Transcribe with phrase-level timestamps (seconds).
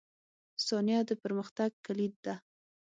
[0.65, 2.35] •ثانیه د پرمختګ کلید ده.